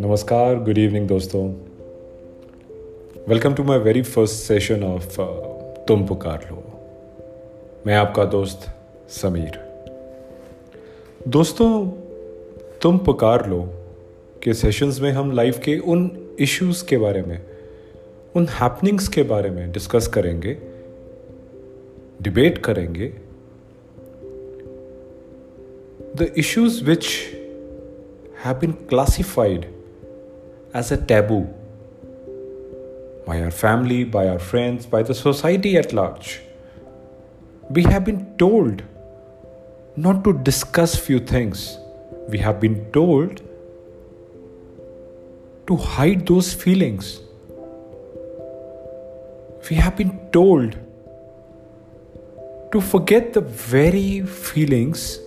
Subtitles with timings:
[0.00, 1.50] नमस्कार good evening दोस्तों।
[3.28, 5.16] Welcome to my very first session of
[5.88, 6.64] तुम पुकार लो।
[7.86, 8.66] मैं आपका दोस्त
[9.08, 9.82] समीर।
[11.28, 11.90] दोस्तों,
[12.82, 13.70] तुम पुकार लो
[14.42, 17.42] के सेशंस में हम लाइफ के उन इश्यूज़ के बारे में,
[18.36, 20.58] उन हैपनिंग्स के बारे में डिस्कस करेंगे
[22.22, 23.25] डिबेट करेंगे
[26.16, 27.34] the issues which
[28.38, 29.68] have been classified
[30.72, 31.46] as a taboo
[33.26, 36.40] by our family, by our friends, by the society at large.
[37.68, 38.82] We have been told
[39.96, 41.78] not to discuss few things.
[42.28, 43.42] We have been told
[45.66, 47.20] to hide those feelings.
[49.68, 50.78] We have been told
[52.72, 55.18] to forget the very feelings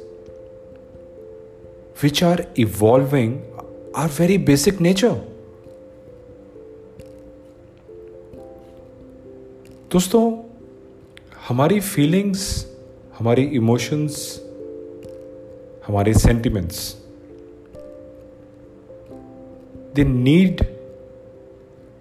[2.02, 3.32] which are evolving
[3.94, 5.16] our very basic nature.
[9.92, 10.22] दोस्तों
[11.48, 12.44] हमारी feelings
[13.18, 14.14] हमारी emotions
[15.86, 16.80] हमारे sentiments
[19.96, 20.64] they need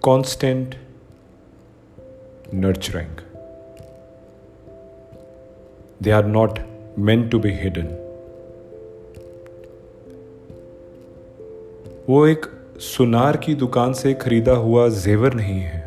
[0.04, 0.74] constant
[2.64, 3.20] nurturing
[6.02, 6.58] they are not
[7.10, 7.94] meant to be hidden
[12.09, 12.45] वो एक
[12.79, 15.81] सुनार की दुकान से खरीदा हुआ जेवर नहीं है,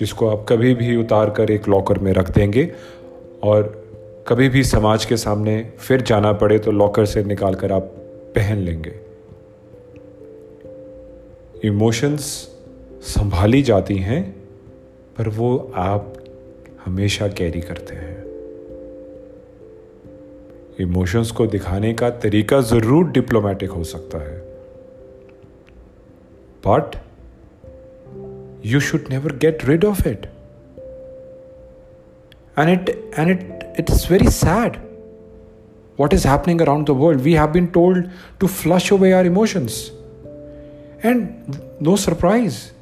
[0.00, 2.64] जिसको आप कभी भी उतार कर एक लॉकर में रख देंगे
[3.42, 3.62] और
[4.28, 7.82] कभी भी समाज के सामने फिर जाना पड़े तो लॉकर से निकाल कर आप
[8.34, 8.92] पहन लेंगे।
[11.64, 12.26] इमोशंस
[13.06, 14.22] संभाली जाती हैं,
[15.18, 16.12] पर वो आप
[16.84, 18.24] हमेशा कैरी करते हैं।
[20.80, 24.45] इमोशंस को दिखाने का तरीका ज़रूर डिप्लोमेटिक हो सकता है।
[26.66, 26.96] But
[28.72, 30.26] you should never get rid of it.
[32.56, 34.78] And it and it it is very sad
[36.00, 37.22] what is happening around the world.
[37.24, 38.08] We have been told
[38.40, 39.76] to flush away our emotions.
[41.02, 42.72] And no surprise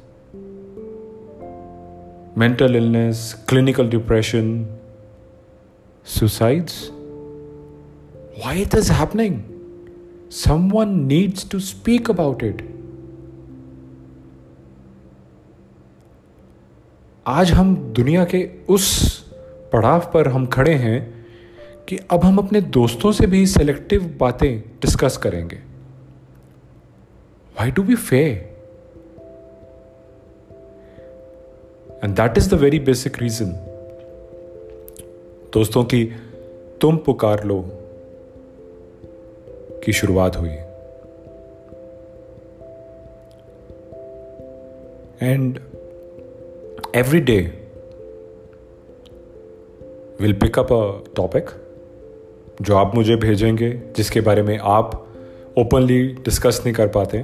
[2.43, 4.47] mental illness clinical depression
[6.03, 6.91] suicides.
[8.41, 9.35] Why it is happening?
[10.29, 12.63] Someone needs to speak about it
[17.27, 18.85] आज हम दुनिया के उस
[19.73, 21.25] पड़ाव पर हम खड़े हैं
[21.89, 25.55] कि अब हम अपने दोस्तों से भी सेलेक्टिव बातें डिस्कस करेंगे।
[27.59, 28.21] Why to be fair
[32.03, 33.51] and that is the very basic reason
[35.53, 36.05] दोस्तों की
[36.81, 37.61] तुम पुकार लो
[39.85, 40.55] की शुरुआत हुई।
[45.21, 45.59] And
[46.95, 47.43] every day
[50.21, 51.49] will pick up a topic
[52.61, 55.07] जो आप मुझे भेजेंगे, जिसके बारे में आप
[55.57, 57.17] ओपनली डिस्कस नहीं कर पाते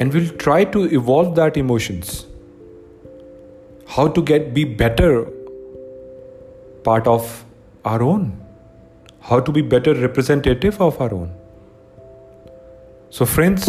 [0.00, 2.26] and will try to evolve that emotions
[3.88, 5.20] how to get be better
[6.86, 7.44] part of
[7.86, 8.32] our own
[9.22, 11.32] how to be better representative of our own
[13.10, 13.66] so friends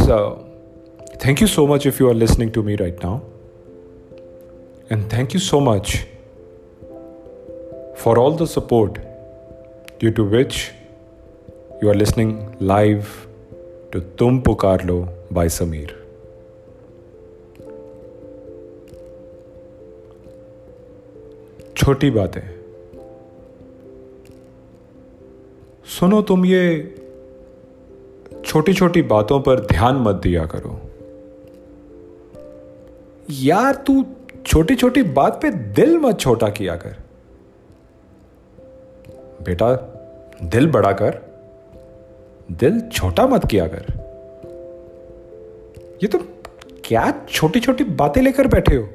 [1.20, 3.24] Thank you so much if you are listening to me right now.
[4.90, 6.06] And thank you so much
[7.96, 9.00] for all the support
[10.00, 10.72] due to which
[11.81, 13.28] you are listening live
[13.92, 15.94] to Tum Pukarlo by Samir.
[21.78, 22.42] छोटी बातें
[25.96, 26.64] सुनो तुम ये
[28.46, 30.80] छोटी छोटी बातों पर ध्यान मत दिया करो
[33.30, 34.06] यार तू
[34.46, 36.96] छोटी छोटी बात पे दिल मत छोटा किया कर।
[39.41, 39.76] बेटा,
[40.44, 41.22] दिल बड़ा कर।
[42.52, 44.05] दिल छोटा मत किया कर।
[46.03, 46.20] ये तो
[46.84, 48.90] क्या छोटी छोटी बातें लेकर बैठे हो?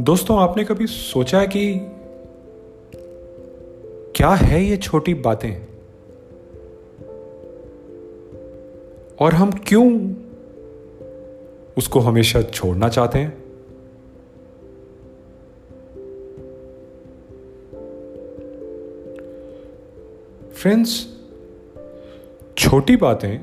[0.00, 1.74] दोस्तों, आपने कभी सोचा कि
[4.16, 5.67] क्या है ये छोटी बातें?
[9.20, 10.14] और हम क्यों
[11.76, 13.48] उसको हमेशा छोड़ना चाहते हैं?
[20.52, 21.06] फ्रेंड्स
[22.58, 23.40] छोटी बातें,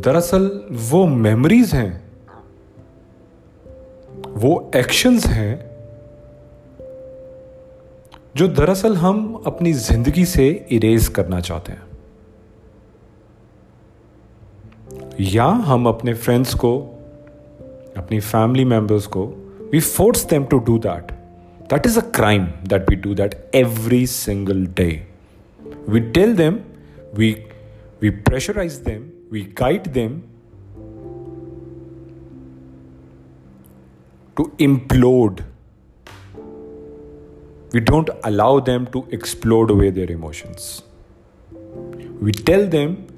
[0.00, 2.04] दरअसल वो मेमोरीज हैं।
[4.28, 5.70] वो एक्शंस हैं,
[8.36, 11.93] जो दरअसल हम अपनी ज़िंदगी से इरेज करना चाहते हैं।
[15.20, 16.78] या हम अपने फ्रेंड्स को,
[17.96, 19.26] अपनी फैमिली मेंबर्स को
[19.72, 21.12] we force them to do that
[21.70, 25.06] that is a crime that we do that every single day
[25.88, 26.58] we tell them
[27.14, 27.32] we
[28.02, 30.20] we pressurise them we guide them
[34.36, 35.44] to implode.
[37.72, 40.82] We don't allow them to explode away their emotions.
[42.20, 43.13] We tell them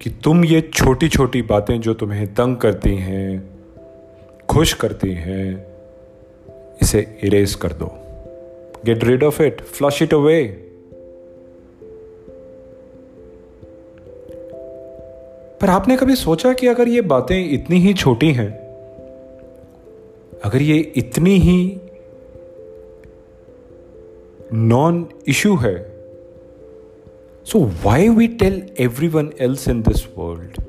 [0.00, 3.50] कि तुम ये छोटी छोटी बातें जो तुम्हें तंग करती हैं,
[4.48, 5.66] खुश करती हैं,
[6.82, 7.86] इसे इरेज कर दो।
[8.84, 10.44] Get rid of it flush it away
[15.60, 18.50] पर आपने कभी सोचा कि अगर ये बातें इतनी ही छोटी हैं,
[20.44, 21.80] अगर ये इतनी ही
[24.52, 25.89] नॉन इशू है
[27.56, 28.70] why we tell
[29.08, 30.62] everyone else in this world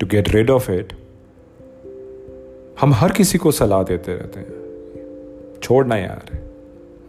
[0.00, 0.92] to get rid of it
[2.80, 4.48] हम हर किसी को सलाह देते रहते हैं।
[5.62, 6.38] छोड़ना यार,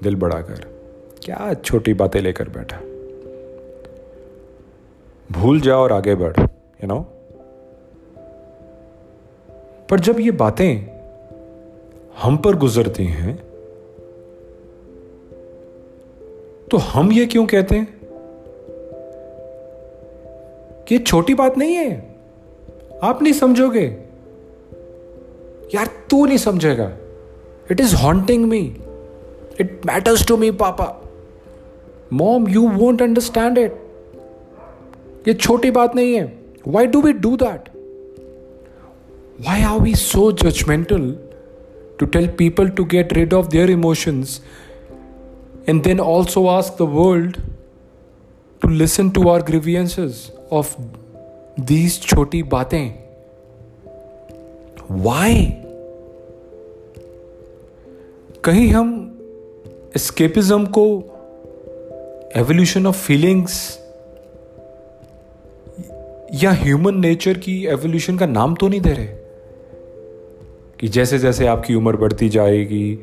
[0.04, 0.80] दिल बड़ा कर।
[1.24, 2.78] क्या छोटी बातें लेकर बैठा?
[5.32, 7.00] भूल जाओ और आगे बढ़ यू नो?
[9.90, 11.02] पर जब ये बातें
[12.22, 13.38] हम पर गुजरती हैं
[16.72, 18.01] तो हम ये क्यों कहते हैं?
[20.92, 22.16] कि छोटी बात नहीं है।
[23.04, 23.98] आप नहीं समझोगे।
[25.76, 26.92] यार, तू नहीं समझेगा।
[27.72, 28.78] It is haunting me
[29.62, 31.10] it matters to me papa.
[32.14, 33.74] Mom you won't understand it
[35.28, 37.70] ये छोटी बात नहीं है। Why do we do that
[39.42, 41.18] why are we so judgemental
[42.00, 44.42] to tell people to get rid of their emotions
[45.70, 47.38] and then also ask the world
[48.62, 50.41] to listen to our grievances?
[50.54, 50.66] Of
[51.60, 52.92] these छोटी बातें
[54.92, 55.46] why
[58.44, 59.08] कहीं हम
[59.96, 61.04] escapism को
[62.36, 63.80] evolution of feelings
[66.34, 69.06] या human nature की evolution का नाम तो नहीं दे रहे?
[70.80, 73.00] कि जैसे जैसे आपकी उम्र बढ़ती जाएगी,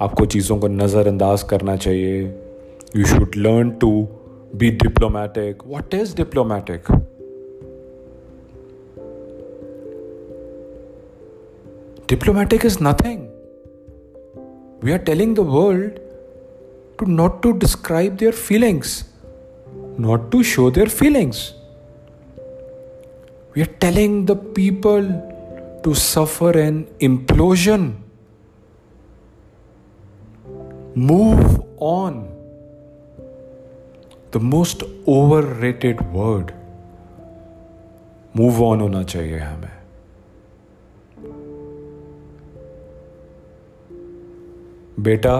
[0.00, 2.22] आपको चीज़ों को नज़रअंदाज करना चाहिए
[2.96, 4.08] you should learn to
[4.56, 5.64] be diplomatic.
[5.64, 6.84] What is diplomatic?
[12.06, 13.30] Diplomatic is nothing.
[14.80, 16.00] We are telling the world
[16.98, 19.04] to not to describe their feelings,
[19.98, 21.54] not to show their feelings.
[23.54, 27.96] We are telling the people to suffer an implosion.
[30.94, 32.37] Move on
[34.30, 36.50] The most overrated word.
[38.36, 39.76] Move on होना चाहिए हमें
[45.04, 45.36] बेटा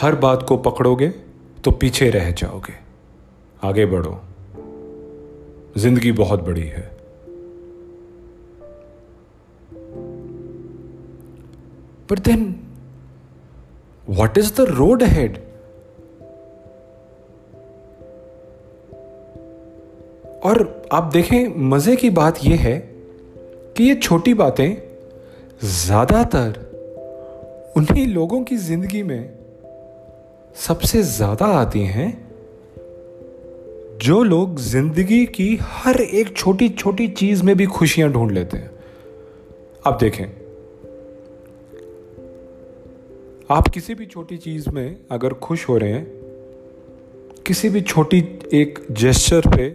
[0.00, 1.08] हर बात को पकड़ोगे
[1.64, 2.74] तो पीछे रह जाओगे
[3.68, 4.18] आगे बढ़ो
[5.76, 6.88] ज़िंदगी बहुत बड़ी है
[12.10, 12.40] But then,
[14.18, 15.36] what is the road ahead?
[20.44, 22.78] और आप देखें, मज़े की बात यह है
[23.76, 24.76] कि ये छोटी बातें
[25.62, 26.58] ज़्यादातर
[27.76, 29.30] उन्हीं लोगों की ज़िंदगी में
[30.56, 32.10] सबसे ज़्यादा आती हैं,
[34.02, 38.70] जो लोग ज़िंदगी की हर एक छोटी छोटी चीज़ में भी खुशियाँ ढूंढ लेते हैं।
[39.86, 40.24] आप देखें,
[43.50, 46.06] आप किसी भी छोटी चीज़ में अगर खुश हो रहे हैं,
[47.46, 48.18] किसी भी छोटी
[48.52, 49.68] एक जेस्चर पे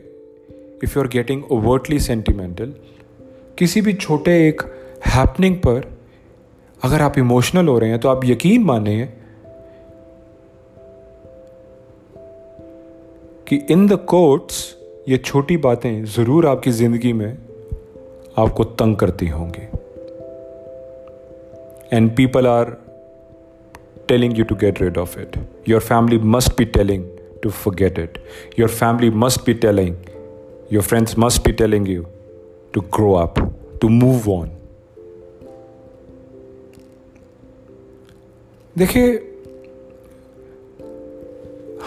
[0.84, 2.74] if you are getting overtly sentimental
[3.58, 4.62] किसी भी छोटे एक
[5.05, 5.98] हैपनिंग पर
[6.84, 9.10] अगर आप इमोशनल हो रहे हैं तो आप यकीन माने
[13.48, 14.75] कि इन द कोर्ट्स
[15.10, 17.38] ये छोटी बातें ज़रूर आपकी ज़िंदगी में
[18.38, 19.67] आपको तंग करती होंगी।
[21.98, 22.77] And people are
[24.08, 25.38] telling you to get rid of it
[25.70, 27.05] your family must be telling
[27.44, 28.17] to forget it
[28.60, 30.14] your family must be telling,
[30.69, 32.07] your friends must be telling you
[32.74, 33.39] to grow up,
[33.79, 34.50] to move on.
[38.77, 39.13] देखिए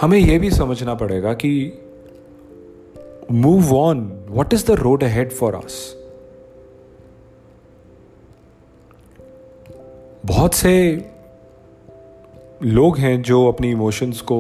[0.00, 1.50] हमें यह भी समझना पड़ेगा कि
[3.32, 5.76] move on what is the road ahead for us
[10.26, 10.72] बहुत से
[12.62, 14.38] लोग हैं जो अपनी इमोशंस को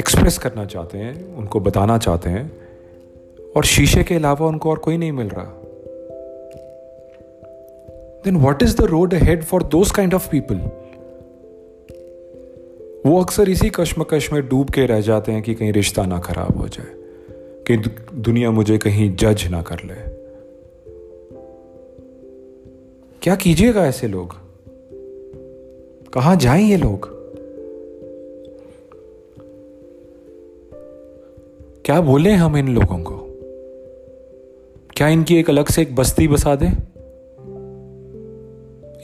[0.00, 2.65] एक्सप्रेस करना चाहते हैं उनको बताना चाहते हैं
[3.56, 5.62] और शीशे के अलावा उनको और कोई नहीं मिल रहा।
[8.24, 10.56] Then what is the road head for those kind of people
[13.06, 16.58] वो अक्सर इसी कश्मकश में डूब के रह जाते हैं कि कहीं रिश्ता ना खराब
[16.58, 16.86] हो जाए
[17.68, 17.76] कि
[18.14, 19.94] दुनिया मुझे कहीं जज ना कर ले।
[23.22, 24.34] क्या कीजिएगा ऐसे लोग?
[26.12, 27.16] कहाँ जाएँ ये लोग?
[31.84, 33.25] क्या बोले हम इन लोगों को?
[34.96, 36.70] क्या इनकी एक अलग से एक बस्ती बसा दें?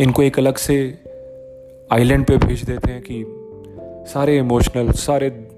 [0.00, 0.99] इनको एक अलग से
[1.92, 3.25] आइलैंड पे भेज देते हैं कि
[4.12, 5.49] सारे इमोशनल सारे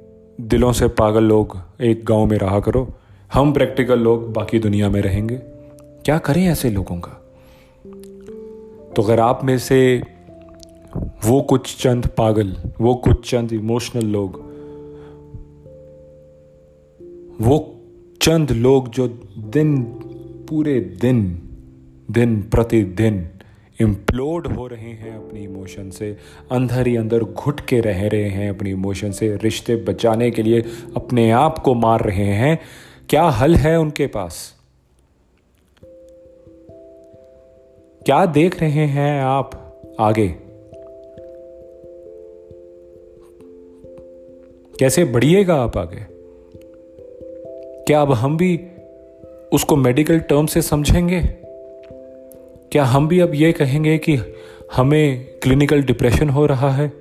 [0.40, 2.88] दिलों से पागल लोग एक गाँव में रहा करो।
[3.32, 5.34] हम प्रैक्टिकल लोग बाकी दुनिया में रहेंगे।
[6.04, 7.24] क्या करें ऐसे लोगों का?
[8.96, 10.02] तो अगर आप में से
[11.24, 14.36] वो कुछ चंद पागल, वो कुछ चंद इमोशनल लोग,
[17.40, 17.70] वो
[18.22, 20.00] चंद लोग जो दिन
[20.54, 21.42] पूरे दिन
[22.10, 23.28] दिन प्रतिदिन
[23.80, 26.16] इम्प्लोड हो रहे हैं अपनी इमोशन से।
[26.52, 30.64] अंदर ही अंदर घुट के रह रहे हैं अपनी इमोशन से। रिश्ते बचाने के लिए
[30.96, 32.60] अपने आप को मार रहे हैं।
[33.08, 34.54] क्या हल है उनके पास?
[38.06, 40.28] क्या देख रहे हैं आप आगे?
[44.78, 46.06] कैसे बढ़िएगा आप आगे?
[47.84, 48.60] क्या अब हम भी
[49.54, 51.20] उसको मेडिकल टर्म से समझेंगे?
[52.72, 54.18] क्या हम भी अब ये कहेंगे कि
[54.74, 56.92] हमें क्लिनिकल डिप्रेशन हो रहा है?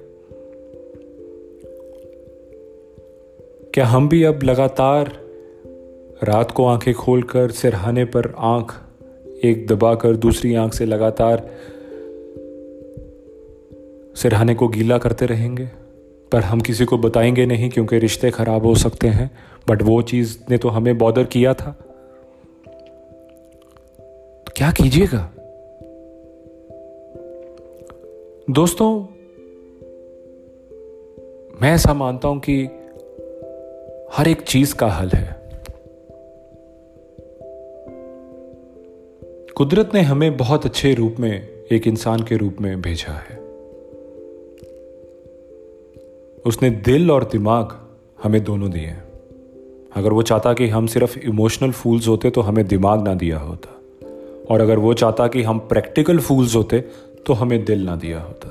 [3.74, 5.20] क्या हम भी अब लगातार
[6.24, 8.82] रात को आँखें खोलकर सिरहाने पर आँख
[9.44, 11.50] एक दबाकर दूसरी आँख से लगातार
[14.16, 15.66] सिरहाने को गीला करते रहेंगे?
[16.32, 19.32] पर हम किसी को बताएँगे नहीं क्योंकि रिश्ते खराब हो सकते हैं
[19.68, 21.93] बट वो चीज़ ने तो हमें बॉदर किया था।
[24.58, 25.34] क्या कीजिएगा?
[28.50, 29.00] दोस्तों,
[31.62, 32.64] मैं ऐसा मानता हूँ कि
[34.14, 35.50] हर एक चीज़ का हल है।
[39.58, 43.38] कुदरत ने हमें बहुत अच्छे रूप में, एक इंसान के रूप में भेजा है।
[46.46, 47.90] उसने दिल और दिमाग
[48.24, 48.94] हमें दोनों दिए
[49.96, 53.80] अगर वो चाहता कि हम सिर्फ़ इमोशनल फूल्स होते तो हमें दिमाग ना दिया होता।
[54.52, 56.80] और अगर वो चाहता कि हम प्रैक्टिकल फूल्स होते
[57.26, 58.50] तो हमें दिल ना दिया होता।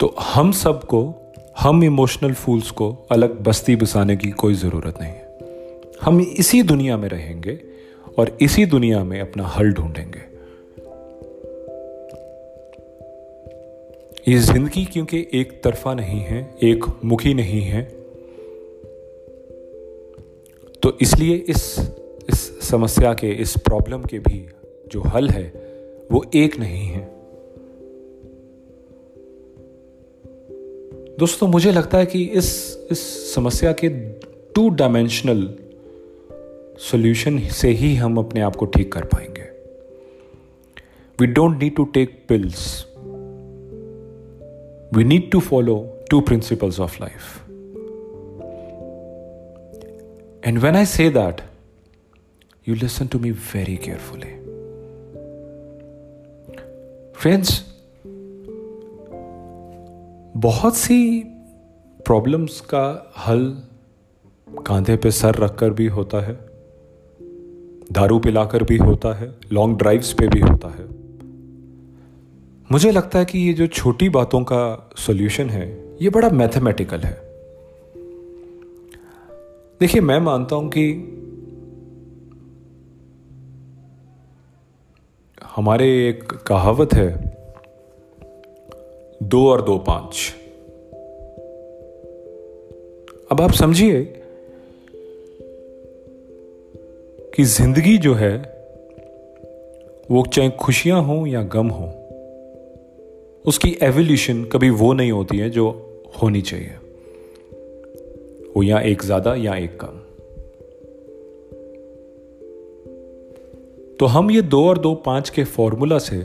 [0.00, 1.14] तो हम सबको,
[1.58, 5.28] हम इमोशनल फूल्स को अलग बस्ती बसाने की कोई ज़रूरत नहीं है।
[6.02, 7.58] हम इसी दुनिया में रहेंगे
[8.18, 10.28] और इसी दुनिया में अपना हल ढूंढेंगे।
[14.28, 17.99] ये ज़िंदगी क्योंकि एक तरफा नहीं है, एक मुखी नहीं है
[20.82, 21.90] तो इसलिए इस
[22.28, 24.48] इस समस्या के, इस प्रॉब्लम के भी
[24.92, 25.52] जो हल है,
[26.12, 27.20] वो एक नहीं है।
[31.18, 33.88] दोस्तों, मुझे लगता है कि इस इस समस्या के
[34.54, 35.54] टू डायमेंशनल
[36.78, 39.42] सॉल्यूशन से ही हम अपने आप को ठीक कर पाएँगे।
[41.20, 42.86] We don't need to take pills
[44.96, 47.39] we need to follow two principles of life
[50.44, 51.40] and when I say that
[52.68, 54.28] you listen to me very carefully.
[57.16, 57.64] Friends
[60.36, 61.22] बहुत सी
[62.06, 63.62] प्रॉब्लम्स का हल
[64.66, 66.34] कांधे पे सर रखकर भी होता है,
[67.92, 70.88] दारू पिलाकर भी होता है लॉन्ग ड्राइव्स पे भी होता है
[72.72, 77.29] मुझे लगता है कि ये जो छोटी बातों का सॉल्यूशन है, ये बड़ा मैथमेटिकल है
[79.80, 80.82] देखिए, मैं मानता हूँ कि
[85.56, 87.08] हमारे एक कहावत है,
[89.22, 90.34] दो और दो पाँच।
[93.32, 94.02] अब आप समझिए
[97.36, 98.36] कि ज़िंदगी जो है,
[100.10, 101.86] वो चाहे खुशियाँ हो या गम हो,
[103.46, 105.70] उसकी एवोल्यूशन कभी वो नहीं होती है जो
[106.22, 106.79] होनी चाहिए।
[108.56, 109.98] वो या एक ज़्यादा या एक कम।
[113.98, 116.16] तो हम ये दो और दो पाँच के फॉर्मूला से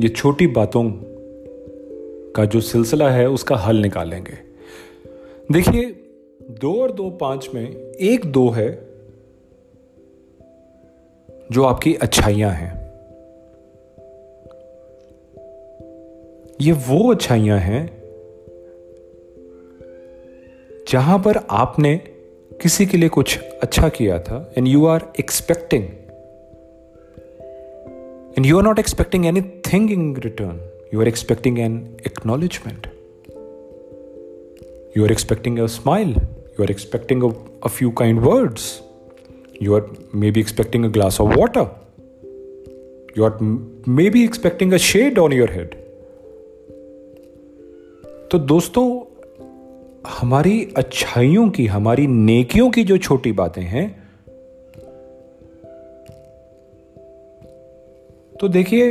[0.00, 0.90] ये छोटी बातों
[2.36, 4.38] का जो सिलसिला है, उसका हल निकालेंगे।
[5.52, 5.84] देखिए,
[6.42, 8.70] दो और दो पाँच में एक दो है
[11.52, 12.76] जो आपकी अच्छाइयाँ हैं।
[16.60, 17.97] ये वो अच्छाइयाँ हैं
[20.88, 21.96] जहाँ पर आपने
[22.62, 25.82] किसी के लिए कुछ अच्छा किया था and you are expecting
[28.36, 29.26] and you are not expecting
[29.66, 30.60] anything in return
[30.94, 31.76] you are expecting an
[32.06, 32.86] acknowledgement
[34.96, 38.70] you are expecting a smile you are expecting a few kind words
[39.62, 39.90] you are
[40.30, 41.66] maybe expecting a glass of water
[43.18, 43.38] you are
[44.10, 45.74] maybe expecting a shade on your head
[48.30, 48.88] तो दोस्तों
[50.08, 53.86] हमारी अच्छाइयों की, हमारी नेकियों की जो छोटी बातें हैं
[58.40, 58.86] तो देखिए,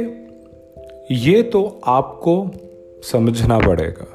[1.11, 2.51] ये तो आपको
[3.03, 4.07] समझना पड़ेगा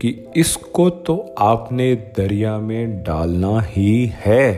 [0.00, 4.52] कि इसको तो आपने दरिया में डालना ही है।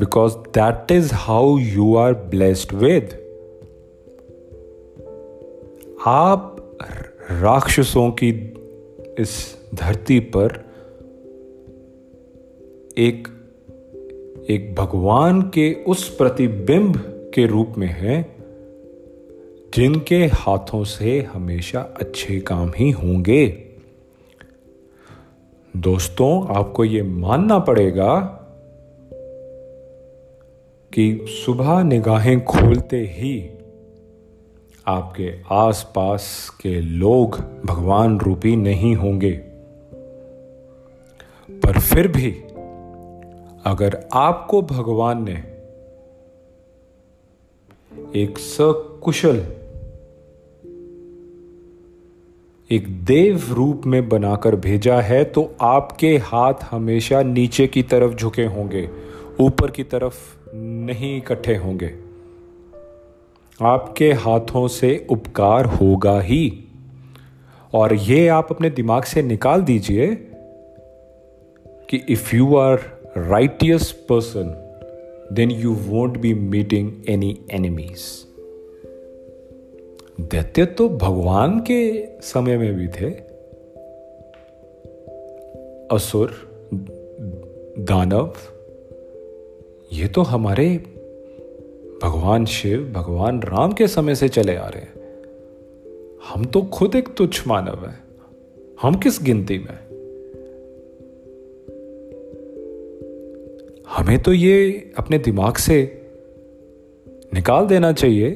[0.00, 3.18] Because that is how you are blessed with
[6.06, 6.56] आप
[7.30, 8.32] राक्षसों की
[9.20, 10.70] इस धरती पर
[12.98, 13.28] एक
[14.50, 16.96] एक भगवान के उस प्रतिबिंब
[17.34, 18.36] के रूप में है,
[19.74, 23.48] जिनके हाथों से हमेशा अच्छे काम ही होंगे।
[25.76, 28.18] दोस्तों, आपको यह मानना पड़ेगा
[30.92, 33.50] कि सुबह निगाहें खोलते ही
[34.90, 36.24] आपके आसपास
[36.60, 39.32] के लोग भगवान रूपी नहीं होंगे।
[41.48, 42.30] पर फिर भी,
[43.64, 45.42] अगर आपको भगवान ने
[48.22, 49.36] एक सकुशल,
[52.70, 58.44] एक देव रूप में बनाकर भेजा है तो आपके हाथ हमेशा नीचे की तरफ़ झुके
[58.44, 58.88] होंगे,
[59.40, 60.16] ऊपर की तरफ़
[60.54, 62.09] नहीं इकट्ठे होंगे।
[63.62, 66.64] आपके हाथों से उपकार होगा ही।
[67.74, 70.14] और ये आप अपने दिमाग से निकाल दीजिए
[71.90, 72.78] कि if you are
[73.16, 74.56] righteous person
[75.32, 78.26] then you won't be meeting any enemies
[80.20, 83.10] दैत्य तो भगवान के समय में भी थे।
[85.96, 86.30] असुर,
[87.78, 88.34] दानव,
[89.92, 90.84] ये तो हमारे
[92.02, 94.92] भगवान शिव, भगवान राम के समय से चले आ रहे हैं।
[96.28, 97.98] हम तो खुद एक तुच्छ मानव है।
[98.82, 99.90] हम किस गिनती में
[103.88, 106.08] हमें तो ये अपने दिमाग से
[107.34, 108.30] निकाल देना चाहिए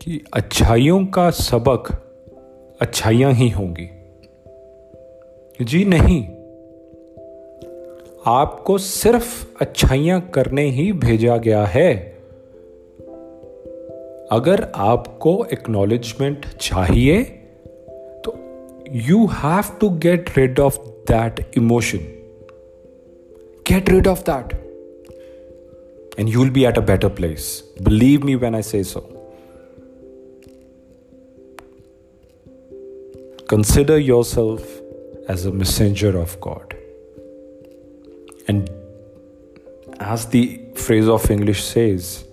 [0.00, 1.88] कि अच्छाइयों का सबक
[2.80, 3.88] अच्छाइयाँ ही होंगी।
[5.64, 6.41] जी नहीं।
[8.26, 11.94] आपको सिर्फ़ अच्छाइयाँ करने ही भेजा गया है।
[14.30, 17.22] अगर आपको एक्नॉलेजमेंट चाहिए
[18.24, 18.34] तो
[18.90, 21.98] you have to get rid of that emotion
[23.68, 24.52] get rid of that
[26.18, 29.18] and you will be at a better place believe me when I say so
[33.52, 34.62] consider yourself
[35.28, 36.81] as a messenger of God.
[38.48, 38.70] And
[40.00, 42.24] as the phrase of English says,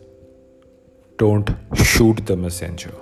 [1.18, 2.94] don't shoot the messenger.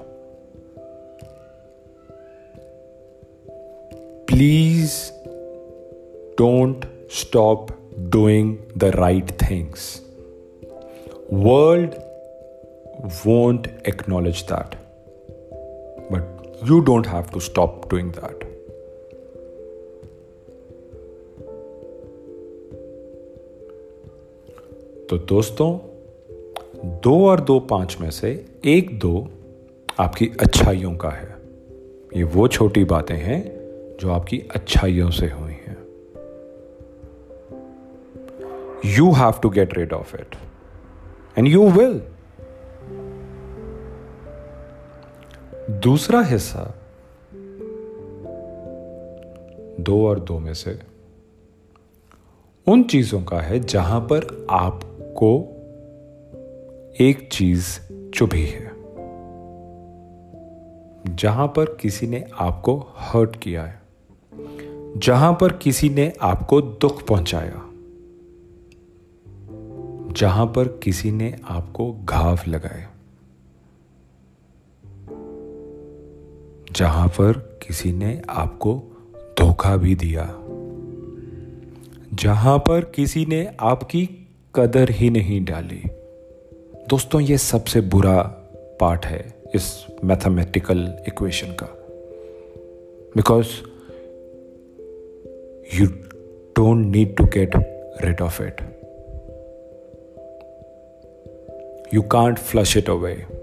[4.28, 5.12] Please
[6.36, 7.72] don't stop
[8.10, 10.02] doing the right things.
[11.30, 11.96] World
[13.26, 14.76] won't acknowledge that.
[16.10, 16.24] But
[16.66, 18.47] you don't have to stop doing that.
[25.10, 25.70] तो दोस्तों,
[27.04, 28.30] दो और दो पाँच में से
[28.66, 29.28] एक दो
[30.00, 31.38] आपकी अच्छाइयों का है।
[32.16, 33.40] ये वो छोटी बातें हैं
[33.98, 35.78] जो आपकी अच्छाइयों से हुई हैं।
[38.86, 40.36] You have to get rid of it
[41.38, 42.02] and you will
[45.80, 46.76] दूसरा हिस्सा,
[49.80, 50.80] दो और दो में से
[52.68, 54.87] उन चीज़ों का है जहाँ पर आप
[55.24, 55.54] को
[57.00, 57.80] एक चीज़
[58.14, 58.72] चुभी है,
[61.16, 63.82] जहाँ पर किसी ने आपको हर्ट किया है,
[64.98, 67.64] जहाँ पर किसी ने आपको दुख पहुँचाया,
[70.14, 72.88] जहाँ पर किसी ने आपको घाव लगाए
[76.72, 78.76] जहाँ पर किसी ने आपको
[79.40, 80.26] धोखा भी दिया,
[82.14, 85.82] जहाँ पर किसी ने आपकी कदर ही नहीं डाली।
[86.90, 88.22] दोस्तों, ये सबसे बुरा
[88.80, 91.66] पार्ट है इस मैथमेटिकल इक्वेशन का।
[93.16, 93.48] Because
[95.80, 95.88] you
[96.56, 97.52] don't need to get
[98.04, 98.62] rid of it
[101.94, 103.37] you can't flush it away.